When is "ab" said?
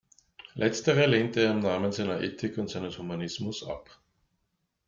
3.63-3.87